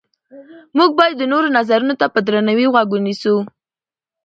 موږ 0.77 0.89
باید 0.99 1.15
د 1.17 1.23
نورو 1.31 1.47
نظرونو 1.57 1.93
ته 1.99 2.05
په 2.13 2.19
درناوي 2.27 2.65
غوږ 2.73 2.89
ونیسو 2.93 3.33